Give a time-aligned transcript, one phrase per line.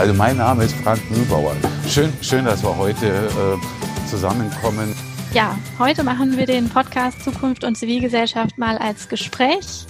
[0.00, 1.54] Also mein Name ist Frank Mühlbauer.
[1.86, 4.96] Schön, schön, dass wir heute äh, zusammenkommen.
[5.34, 9.84] Ja, heute machen wir den Podcast Zukunft und Zivilgesellschaft mal als Gespräch.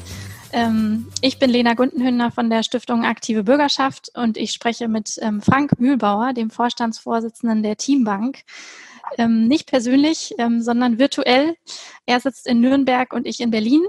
[0.52, 5.40] Ähm, ich bin Lena Gundenhünder von der Stiftung Aktive Bürgerschaft und ich spreche mit ähm,
[5.40, 8.40] Frank Mühlbauer, dem Vorstandsvorsitzenden der Teambank.
[9.16, 11.54] Ähm, nicht persönlich, ähm, sondern virtuell.
[12.06, 13.82] Er sitzt in Nürnberg und ich in Berlin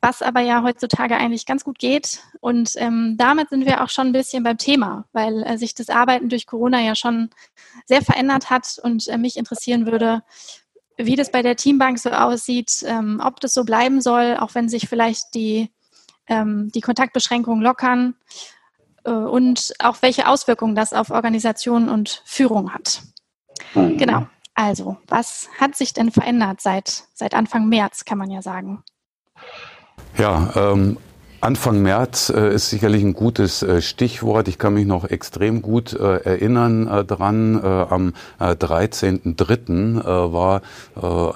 [0.00, 2.20] was aber ja heutzutage eigentlich ganz gut geht.
[2.40, 5.90] Und ähm, damit sind wir auch schon ein bisschen beim Thema, weil äh, sich das
[5.90, 7.30] Arbeiten durch Corona ja schon
[7.84, 10.22] sehr verändert hat und äh, mich interessieren würde,
[10.96, 14.68] wie das bei der Teambank so aussieht, ähm, ob das so bleiben soll, auch wenn
[14.68, 15.70] sich vielleicht die,
[16.26, 18.14] ähm, die Kontaktbeschränkungen lockern
[19.04, 23.02] äh, und auch welche Auswirkungen das auf Organisation und Führung hat.
[23.74, 23.98] Mhm.
[23.98, 24.26] Genau.
[24.54, 28.82] Also, was hat sich denn verändert seit, seit Anfang März, kann man ja sagen?
[30.18, 30.96] Ja, ähm,
[31.42, 34.46] Anfang März äh, ist sicherlich ein gutes äh, Stichwort.
[34.46, 37.58] Ich kann mich noch extrem gut äh, erinnern äh, dran.
[37.64, 40.00] Äh, am äh, 13.03.
[40.00, 40.60] Äh, war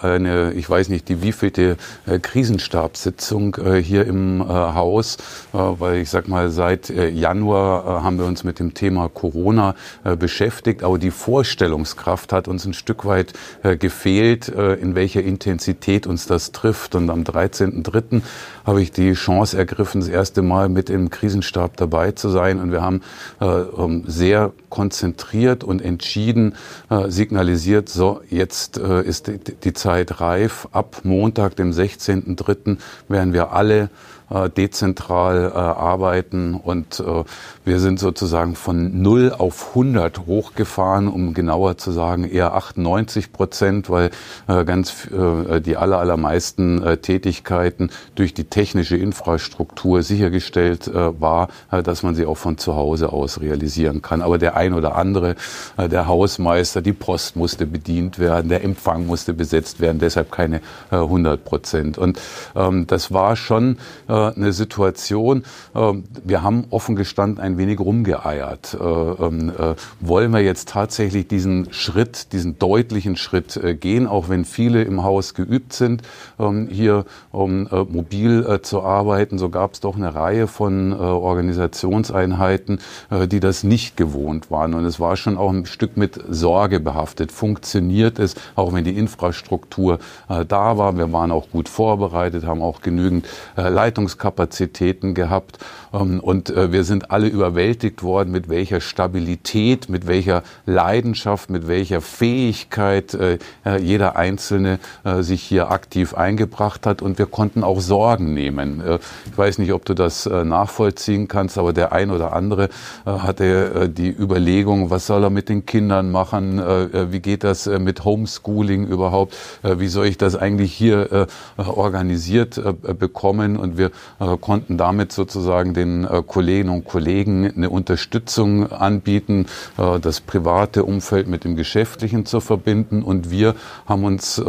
[0.03, 1.77] eine, ich weiß nicht, die wievielte
[2.21, 5.17] Krisenstabssitzung hier im Haus,
[5.53, 9.75] weil ich sag mal, seit Januar haben wir uns mit dem Thema Corona
[10.19, 16.53] beschäftigt, aber die Vorstellungskraft hat uns ein Stück weit gefehlt, in welcher Intensität uns das
[16.53, 16.95] trifft.
[16.95, 18.23] Und am 13.03.
[18.67, 22.61] habe ich die Chance ergriffen, schaffen, das erste Mal mit im Krisenstab dabei zu sein.
[22.61, 23.03] Und wir haben
[23.41, 26.55] äh, ähm, sehr konzentriert und entschieden
[26.91, 30.69] äh, signalisiert, so jetzt äh, ist die, die Zeit reif.
[30.73, 32.79] Ab Montag, dem 16.03.
[33.09, 33.91] werden wir alle
[34.31, 37.25] äh, dezentral äh, arbeiten und äh,
[37.65, 43.91] wir sind sozusagen von 0 auf 100 hochgefahren, um genauer zu sagen eher 98 Prozent,
[43.91, 44.11] weil
[44.49, 52.15] äh, ganz äh, die aller, allermeisten Tätigkeiten durch die technische Infrastruktur sichergestellt war, dass man
[52.15, 54.23] sie auch von zu Hause aus realisieren kann.
[54.23, 55.35] Aber der ein oder andere,
[55.79, 60.61] der Hausmeister, die Post musste bedient werden, der Empfang musste besetzt werden, deshalb keine
[60.91, 61.99] äh, 100 Prozent.
[61.99, 62.21] Und
[62.55, 65.45] ähm, das war schon äh, eine Situation,
[65.75, 65.93] äh,
[66.25, 68.77] wir haben offen gestanden ein wenig rumgeeiert.
[68.81, 74.29] Äh, ähm, äh, wollen wir jetzt tatsächlich diesen Schritt, diesen deutlichen Schritt äh, gehen, auch
[74.29, 76.03] wenn viele im Haus geübt sind,
[76.39, 82.79] ähm, hier äh, mobil äh, zu arbeiten, so gab es doch eine Reihe von Organisationseinheiten,
[83.11, 84.75] die das nicht gewohnt waren.
[84.75, 87.33] Und es war schon auch ein Stück mit Sorge behaftet.
[87.33, 89.99] Funktioniert es, auch wenn die Infrastruktur
[90.29, 90.97] da war?
[90.97, 93.27] Wir waren auch gut vorbereitet, haben auch genügend
[93.57, 95.59] Leitungs Leistungskapazitäten gehabt.
[95.93, 101.69] Ähm, und äh, wir sind alle überwältigt worden, mit welcher Stabilität, mit welcher Leidenschaft, mit
[101.69, 104.79] welcher Fähigkeit äh, äh, jeder Einzelne
[105.21, 107.03] sich hier aktiv eingebracht hat.
[107.03, 108.83] Und wir konnten auch Sorgen nehmen.
[109.27, 112.69] Ich weiß nicht, ob du das nachvollziehen kannst, aber der ein oder andere
[113.05, 116.59] hatte die Überlegung, was soll er mit den Kindern machen?
[116.59, 119.37] Wie geht das mit Homeschooling überhaupt?
[119.63, 121.27] Wie soll ich das eigentlich hier
[121.57, 122.61] organisiert
[122.99, 123.57] bekommen?
[123.57, 129.47] Und wir äh, konnten damit sozusagen den äh, Kolleginnen und Kollegen eine Unterstützung anbieten,
[129.79, 133.03] äh, das private Umfeld mit dem geschäftlichen zu verbinden.
[133.03, 133.55] Und wir
[133.87, 134.43] haben uns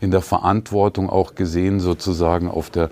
[0.00, 2.88] in der Verantwortung auch gesehen, sozusagen auf der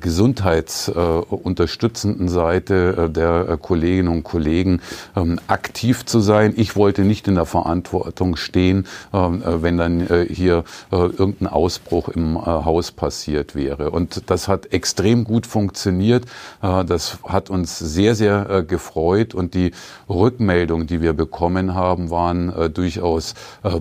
[0.00, 4.80] gesundheitsunterstützenden Seite der Kolleginnen und Kollegen
[5.16, 6.52] ähm, aktiv zu sein.
[6.56, 12.90] Ich wollte nicht in der Verantwortung stehen, ähm, wenn dann hier irgendein Ausbruch im Haus
[12.92, 13.90] passiert wäre.
[13.90, 16.24] Und das hat extrem gut funktioniert.
[16.62, 19.72] Äh, das hat uns sehr, sehr äh, gefreut und die
[20.08, 23.34] Rückmeldungen, die wir bekommen haben, waren äh, durchaus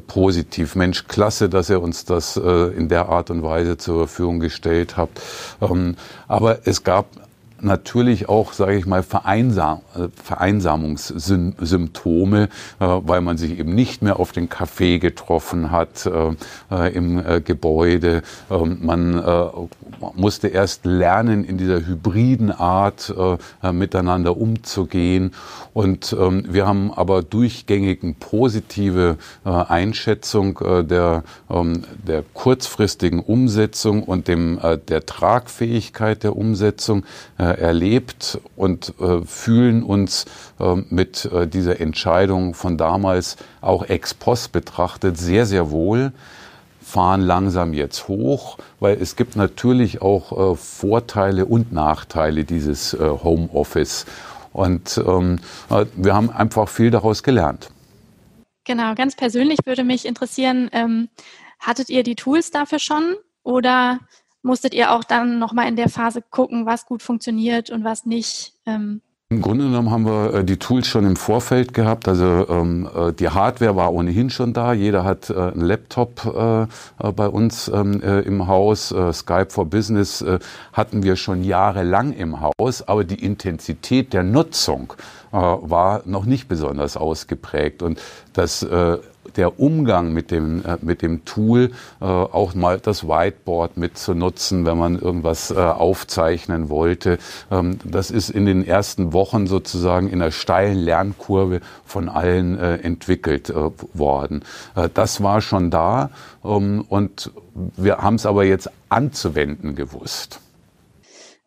[0.07, 0.75] positiv.
[0.75, 5.21] Mensch, klasse, dass ihr uns das in der Art und Weise zur Verfügung gestellt habt.
[5.61, 5.95] Ähm,
[6.27, 7.07] aber es gab
[7.61, 9.81] natürlich auch, sage ich mal, Vereinsam
[10.23, 12.47] Vereinsamungssymptome, äh,
[12.79, 16.31] weil man sich eben nicht mehr auf den Café getroffen hat äh,
[16.71, 18.21] äh, im äh, Gebäude.
[18.49, 19.45] Ähm, man äh,
[20.15, 23.13] musste erst lernen, in dieser hybriden Art
[23.61, 25.31] äh, miteinander umzugehen.
[25.73, 30.59] Und ähm, wir haben aber durchgängig eine positive Einschätzung
[30.89, 37.03] der, ähm, der kurzfristigen Umsetzung und dem, der Tragfähigkeit der Umsetzung
[37.57, 40.25] erlebt und äh, fühlen uns
[40.59, 46.11] äh, mit äh, dieser Entscheidung von damals auch ex post betrachtet sehr, sehr wohl
[46.89, 52.97] fahren langsam jetzt hoch, weil es gibt natürlich auch äh, Vorteile und Nachteile dieses äh,
[52.97, 54.05] Homeoffice.
[54.51, 57.69] Und ähm, äh, wir haben einfach viel daraus gelernt.
[58.65, 61.09] Genau, ganz persönlich würde mich interessieren, ähm,
[61.59, 63.99] hattet ihr die Tools dafür schon oder
[64.41, 68.53] musstet ihr auch dann nochmal in der Phase gucken, was gut funktioniert und was nicht?
[68.65, 72.07] Ähm, Im Grunde genommen haben wir äh, die Tools schon im Vorfeld gehabt.
[72.07, 74.73] Also ähm, äh, die Hardware war ohnehin schon da.
[74.73, 78.93] Jeder hat äh, einen Laptop äh, äh bei uns ähm, äh, im Haus.
[79.11, 80.23] Skype for Business
[80.73, 84.93] hatten wir schon jahrelang im Haus, aber die Intensität der Nutzung
[85.31, 87.83] war noch nicht besonders ausgeprägt.
[87.83, 88.01] Und
[88.33, 88.65] das
[89.37, 91.71] der Umgang mit dem, äh, mit dem Tool,
[92.01, 97.17] äh, auch mal das Whiteboard mitzunutzen, wenn man irgendwas äh, aufzeichnen wollte.
[97.51, 102.77] Ähm, das ist in den ersten Wochen sozusagen in einer steilen Lernkurve von allen äh,
[102.77, 103.53] entwickelt äh,
[103.93, 104.43] worden.
[104.75, 106.09] Äh, das war schon da
[106.43, 107.31] ähm, und
[107.75, 110.39] wir haben es aber jetzt anzuwenden gewusst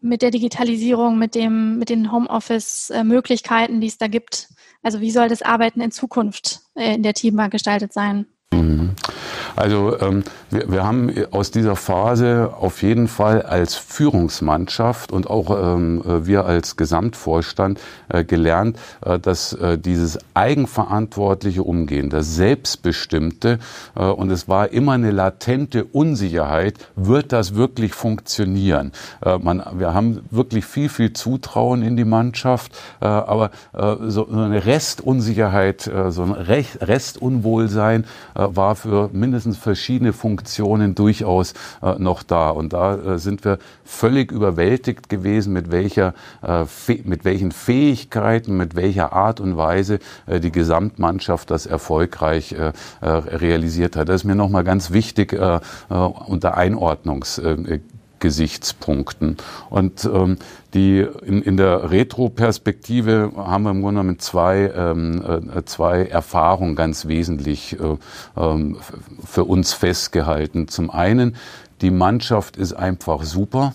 [0.03, 4.49] mit der Digitalisierung, mit dem, mit den Homeoffice-Möglichkeiten, die es da gibt?
[4.83, 8.27] Also wie soll das Arbeiten in Zukunft äh, in der Teambar gestaltet sein?
[8.53, 8.91] Mhm.
[9.57, 15.51] Also ähm, wir, wir haben aus dieser Phase auf jeden Fall als Führungsmannschaft und auch
[15.51, 23.59] ähm, äh, wir als Gesamtvorstand äh, gelernt, äh, dass äh, dieses eigenverantwortliche Umgehen, das Selbstbestimmte,
[23.97, 28.93] äh, und es war immer eine latente Unsicherheit, wird das wirklich funktionieren?
[29.25, 34.29] Äh, man, wir haben wirklich viel, viel Zutrauen in die Mannschaft, äh, aber äh, so
[34.29, 38.05] eine Restunsicherheit, so ein Restunwohlsein
[38.53, 42.51] war für mindestens verschiedene Funktionen durchaus äh, noch da.
[42.51, 46.65] Und da äh, sind wir völlig überwältigt gewesen, mit welcher, äh,
[47.05, 53.09] mit welchen Fähigkeiten, mit welcher Art und Weise äh, die Gesamtmannschaft das erfolgreich äh, äh,
[53.09, 54.09] realisiert hat.
[54.09, 55.33] Das ist mir nochmal ganz wichtig
[55.89, 57.41] unter Einordnungs
[58.23, 59.37] Gesichtspunkten.
[59.69, 60.39] Und ähm,
[60.73, 66.77] die in, in der Retro-Perspektive haben wir im Grunde genommen zwei, ähm, äh, zwei Erfahrungen
[66.77, 67.97] ganz wesentlich äh,
[68.41, 68.79] ähm,
[69.27, 70.69] für uns festgehalten.
[70.69, 71.37] Zum einen,
[71.83, 73.75] die Mannschaft ist einfach super.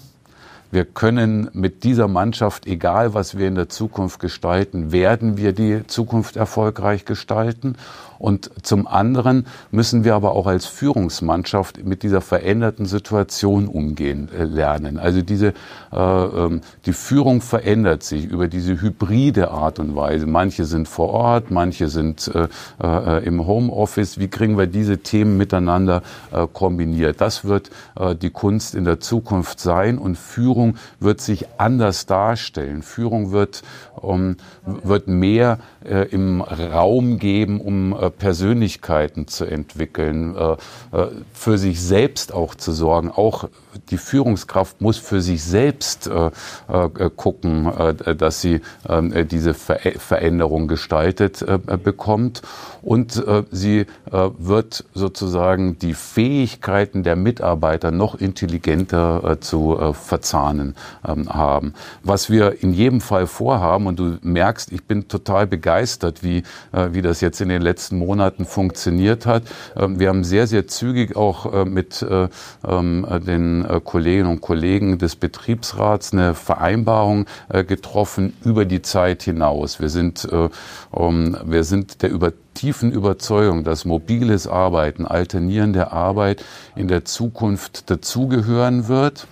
[0.71, 5.87] Wir können mit dieser Mannschaft, egal was wir in der Zukunft gestalten, werden wir die
[5.87, 7.75] Zukunft erfolgreich gestalten.
[8.19, 14.43] Und zum anderen müssen wir aber auch als Führungsmannschaft mit dieser veränderten Situation umgehen äh,
[14.43, 14.97] lernen.
[14.97, 15.53] Also diese,
[15.91, 20.25] äh, ähm, die Führung verändert sich über diese hybride Art und Weise.
[20.25, 22.47] Manche sind vor Ort, manche sind äh,
[22.81, 24.19] äh, im Homeoffice.
[24.19, 27.21] Wie kriegen wir diese Themen miteinander äh, kombiniert?
[27.21, 32.81] Das wird äh, die Kunst in der Zukunft sein und Führung wird sich anders darstellen.
[32.81, 33.63] Führung wird,
[33.95, 40.51] um, wird mehr im Raum geben, um äh, Persönlichkeiten zu entwickeln, äh,
[40.97, 43.09] äh, für sich selbst auch zu sorgen.
[43.09, 43.49] Auch
[43.89, 46.31] die Führungskraft muss für sich selbst äh,
[46.67, 47.71] äh, gucken,
[48.17, 51.45] dass sie ähm, diese Ver Veränderung gestaltet
[51.83, 52.41] bekommt.
[52.81, 60.75] Und sie wird sozusagen die Fähigkeiten der Mitarbeiter noch intelligenter zu verzahnen
[61.05, 61.73] ähm, haben.
[62.03, 67.01] Was wir in jedem Fall vorhaben, und du merkst, ich bin total begeistert, wie, wie
[67.01, 69.43] das jetzt in den letzten Monaten funktioniert hat.
[69.75, 72.27] Ähm, wir haben sehr, sehr zügig auch äh, mit äh,
[72.67, 79.79] ähm, den äh, Kolleginnen und Kollegen des Betriebsrats eine Vereinbarung getroffen über die Zeit hinaus.
[79.79, 86.43] Wir sind, ähm, wir sind der über tiefen Überzeugung, dass mobiles Arbeiten, alternierende Arbeit
[86.75, 89.27] in der Zukunft dazugehören wird.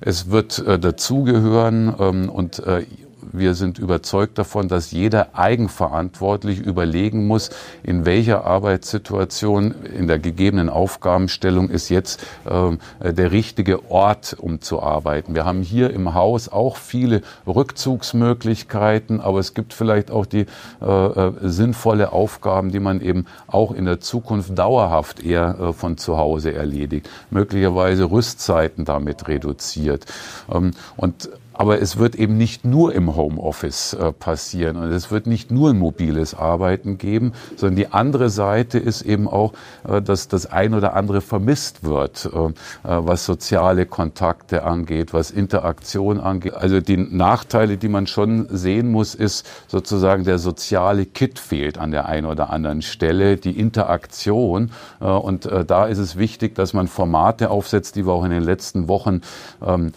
[0.00, 2.84] Es wird äh, dazugehören ähm, und äh,
[3.32, 7.50] wir sind überzeugt davon, dass jeder eigenverantwortlich überlegen muss,
[7.82, 14.82] in welcher Arbeitssituation, in der gegebenen Aufgabenstellung ist jetzt äh, der richtige Ort, um zu
[14.82, 15.34] arbeiten.
[15.34, 20.46] Wir haben hier im Haus auch viele Rückzugsmöglichkeiten, aber es gibt vielleicht auch die
[20.80, 25.96] äh, äh sinnvolle Aufgaben, die man eben auch in der Zukunft dauerhaft eher äh, von
[25.96, 27.08] zu Hause erledigt.
[27.30, 30.06] Möglicherweise Rüstzeiten damit reduziert.
[30.52, 35.26] Ähm, und aber es wird eben nicht nur im Homeoffice äh, passieren und es wird
[35.26, 39.52] nicht nur ein mobiles Arbeiten geben, sondern die andere Seite ist eben auch,
[39.88, 42.52] äh, dass das ein oder andere vermisst wird, äh, äh
[43.06, 46.54] was soziale Kontakte angeht, was Interaktion angeht.
[46.54, 51.90] Also die Nachteile, die man schon sehen muss, ist sozusagen der soziale Kit fehlt an
[51.90, 54.70] der einen oder anderen Stelle, die Interaktion.
[55.00, 58.30] Äh, und äh, da ist es wichtig, dass man Formate aufsetzt, die wir auch in
[58.30, 59.22] den letzten Wochen
[59.64, 59.92] ähm,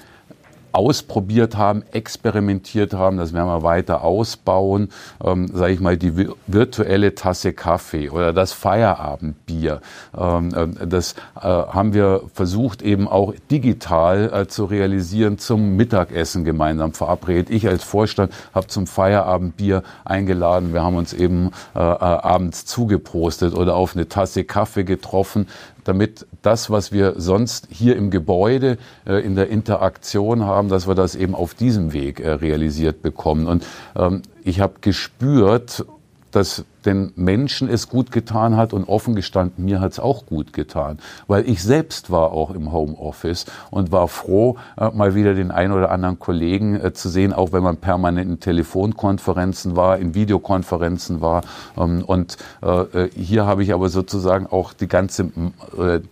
[0.71, 4.89] ausprobiert haben, experimentiert haben, das werden wir weiter ausbauen,
[5.23, 9.81] ähm, sage ich mal, die virtuelle Tasse Kaffee oder das Feierabendbier.
[10.17, 16.43] Ähm, äh, das äh, haben wir versucht eben auch digital äh, zu realisieren, zum Mittagessen
[16.43, 17.49] gemeinsam verabredet.
[17.49, 20.73] Ich als Vorstand habe zum Feierabendbier eingeladen.
[20.73, 25.47] Wir haben uns eben äh, äh, abends zugeprostet oder auf eine Tasse Kaffee getroffen.
[25.85, 30.95] damit das, was wir sonst hier im Gebäude äh, in der Interaktion haben, dass wir
[30.95, 33.47] das eben auf diesem Weg äh, realisiert bekommen.
[33.47, 35.85] Und ähm, ich habe gespürt,
[36.31, 40.53] dass den Menschen es gut getan hat und offen gestanden, mir hat es auch gut
[40.53, 45.51] getan, weil ich selbst war auch im Homeoffice und war froh, äh, mal wieder den
[45.51, 50.15] ein oder anderen Kollegen äh, zu sehen, auch wenn man permanent in Telefonkonferenzen war, in
[50.15, 51.43] Videokonferenzen war.
[51.77, 55.31] Ähm, und äh, hier habe ich aber sozusagen auch die ganze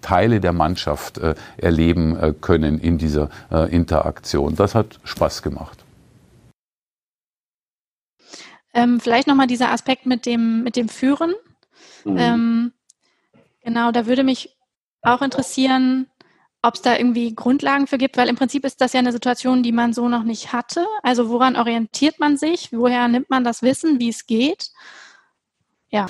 [0.02, 1.20] Teile der Mannschaft
[1.58, 3.30] erleben können in dieser
[3.70, 4.56] Interaktion.
[4.56, 5.87] Das hat Spaß gemacht.
[8.78, 11.34] Ähm, vielleicht nochmal dieser Aspekt mit dem, mit dem Führen.
[12.06, 12.18] Mhm.
[12.18, 12.74] Ähm,
[13.64, 14.56] genau, da würde mich
[15.02, 16.08] auch interessieren,
[16.62, 19.64] ob es da irgendwie Grundlagen für gibt, weil im Prinzip ist das ja eine Situation,
[19.64, 20.86] die man so noch nicht hatte.
[21.02, 22.72] Also woran orientiert man sich?
[22.72, 24.70] Woher nimmt man das Wissen, wie es geht?
[25.90, 26.06] Ja.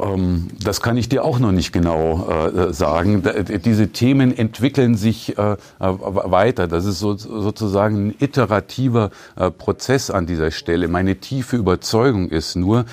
[0.00, 3.22] Ähm, das kann ich dir auch noch nicht genau äh, sagen.
[3.64, 6.68] Diese Themen entwickeln sich äh, weiter.
[6.68, 10.88] Das ist so, sozusagen ein iterativer äh, Prozess an dieser Stelle.
[10.88, 12.84] Meine tiefe Überzeugung ist nur,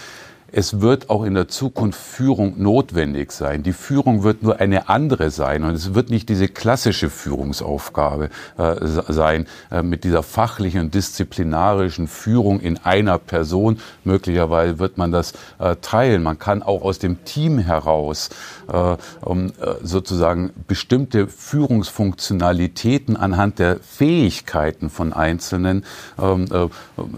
[0.51, 3.63] es wird auch in der Zukunft Führung notwendig sein.
[3.63, 8.75] Die Führung wird nur eine andere sein und es wird nicht diese klassische Führungsaufgabe äh,
[8.85, 13.79] sein äh, mit dieser fachlichen und disziplinarischen Führung in einer Person.
[14.05, 16.23] Möglicherweise wird man das äh, teilen.
[16.23, 18.29] Man kann auch aus dem Team heraus
[18.71, 19.51] äh, um, äh,
[19.83, 25.83] sozusagen bestimmte Führungsfunktionalitäten anhand der Fähigkeiten von Einzelnen
[26.21, 26.67] ähm, äh,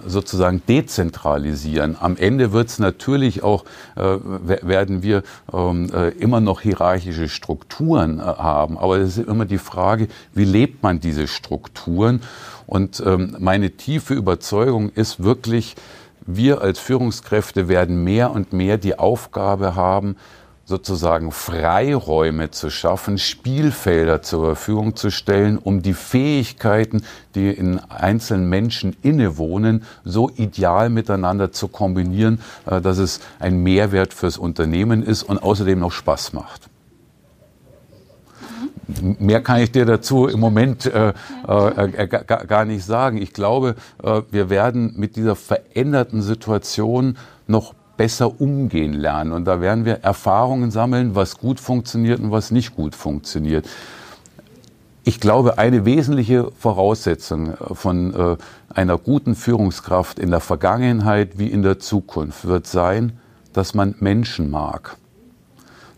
[0.07, 1.95] sozusagen dezentralisieren.
[1.99, 4.17] Am Ende wird es natürlich natürlich auch äh,
[4.61, 5.23] werden wir
[5.53, 8.77] ähm, äh, immer noch hierarchische Strukturen äh, haben.
[8.77, 12.21] Aber es ist immer die Frage, wie lebt man diese Strukturen?
[12.65, 15.75] Und ähm, meine tiefe Überzeugung ist wirklich,
[16.25, 20.15] wir als Führungskräfte werden mehr und mehr die Aufgabe haben,
[20.69, 27.01] sozusagen Freiräume zu schaffen, Spielfelder zur Verfügung zu stellen, um die Fähigkeiten,
[27.33, 34.13] die in einzelnen Menschen innewohnen, so ideal miteinander zu kombinieren, äh, dass es ein Mehrwert
[34.13, 36.69] fürs Unternehmen ist und außerdem noch Spaß macht.
[39.01, 41.13] Mehr kann ich dir dazu im Moment äh,
[41.47, 43.17] äh, äh gar nicht sagen.
[43.17, 49.33] Ich glaube, äh, wir werden mit dieser veränderten Situation noch besser umgehen lernen.
[49.33, 53.67] Und da werden wir Erfahrungen sammeln, was gut funktioniert und was nicht gut funktioniert.
[55.03, 58.37] Ich glaube, eine wesentliche Voraussetzung von äh,
[58.73, 63.19] einer guten Führungskraft in der Vergangenheit wie in der Zukunft wird sein,
[63.51, 64.95] dass man Menschen mag.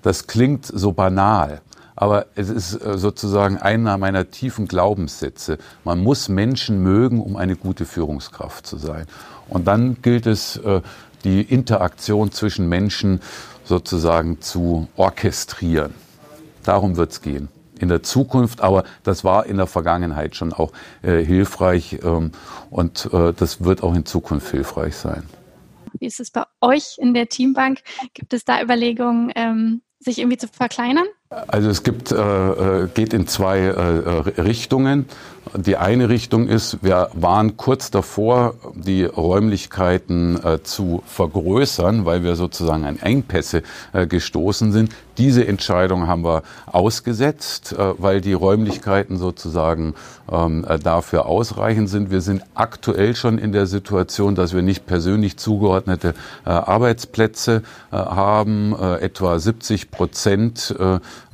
[0.01, 1.61] Das klingt so banal,
[1.95, 5.59] aber es ist äh, sozusagen einer meiner tiefen Glaubenssätze.
[5.83, 9.05] Man muss Menschen mögen, um eine gute Führungskraft zu sein.
[9.49, 10.81] Und dann gilt es, äh,
[11.21, 13.21] die Interaktion zwischen Menschen
[13.63, 15.93] sozusagen zu orchestrieren.
[16.63, 17.49] Darum wird es gehen.
[17.79, 22.31] In der Zukunft, aber das war in der Vergangenheit schon auch äh, hilfreich ähm,
[22.69, 25.23] und äh, das wird auch in Zukunft hilfreich sein.
[25.97, 27.79] Wie ist es bei euch in der Teambank?
[28.13, 31.07] Gibt es da Überlegungen, ähm, sich irgendwie zu verkleinern?
[31.47, 35.05] Also es gibt, äh, äh geht in zwei äh, Richtungen.
[35.55, 42.35] Die eine Richtung ist, wir waren kurz davor, die Räumlichkeiten äh, zu vergrößern, weil wir
[42.35, 44.91] sozusagen an Engpässe äh, gestoßen sind.
[45.21, 49.93] Diese Entscheidung haben wir ausgesetzt, äh, weil die Räumlichkeiten sozusagen
[50.31, 52.09] ähm, äh, dafür ausreichend sind.
[52.09, 57.61] Wir sind aktuell schon in der Situation, dass wir nicht persönlich zugeordnete äh, Arbeitsplätze
[57.91, 58.73] haben.
[58.73, 60.73] etwa 70 Prozent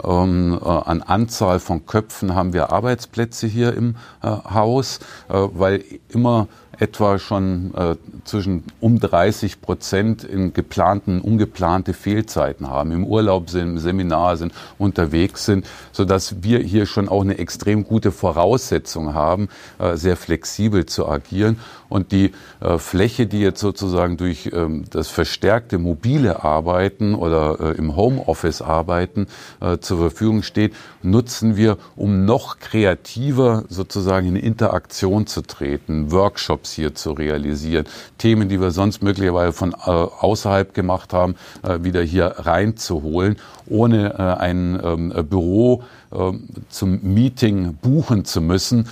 [0.04, 6.48] ähm, an Anzahl von Köpfen haben wir Arbeitsplätze hier im Haus, weil immer
[6.80, 13.70] etwa schon äh, zwischen um 30 Prozent in geplanten, ungeplante Fehlzeiten haben, im Urlaub sind,
[13.70, 19.14] im Seminar sind, unterwegs sind, so dass wir hier schon auch eine extrem gute Voraussetzung
[19.14, 21.60] haben, äh, sehr flexibel zu agieren.
[21.90, 27.78] Und die äh, Fläche, die jetzt sozusagen durch ähm, das verstärkte mobile Arbeiten oder äh,
[27.78, 29.28] im Homeoffice Arbeiten
[29.62, 36.67] äh, zur Verfügung steht, nutzen wir, um noch kreativer sozusagen in Interaktion zu treten, Workshops
[36.72, 37.86] hier zu realisieren,
[38.18, 44.14] Themen, die wir sonst möglicherweise von äh, außerhalb gemacht haben, äh, wieder hier reinzuholen, ohne
[44.14, 48.90] äh, ein ähm, Büro ähm, zum Meeting buchen zu müssen,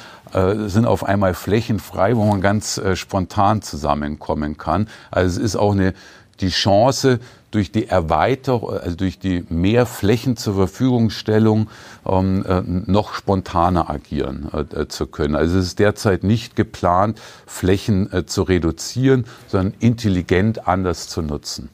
[0.66, 4.90] sind auf einmal Flächen frei, wo man ganz spontan zusammenkommen kann.
[5.10, 5.94] Also es ist auch eine,
[6.42, 7.20] die Chance,
[7.56, 11.70] durch die Erweiterung, also durch die mehr Flächen zur Verfügungstellung
[12.06, 15.36] ähm, äh, noch spontaner agieren äh, äh, zu können.
[15.36, 21.70] Also es ist derzeit nicht geplant, Flächen äh, zu reduzieren, sondern intelligent anders zu nutzen.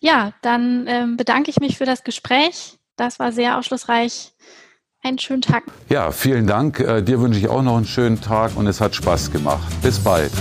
[0.00, 2.78] Ja, dann ähm, bedanke ich mich für das Gespräch.
[2.96, 4.32] Das war sehr aufschlussreich.
[5.02, 5.64] Einen schönen Tag.
[5.90, 6.80] Ja, vielen Dank.
[6.80, 9.66] Äh, dir wünsche ich auch noch einen schönen Tag und es hat Spaß gemacht.
[9.82, 10.32] Bis bald.